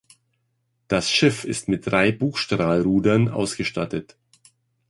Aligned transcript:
Das 0.87 1.11
Schiff 1.11 1.43
ist 1.45 1.67
mit 1.67 1.85
drei 1.85 2.11
Bugstrahlrudern 2.11 3.29
ausgestattet. 3.29 4.17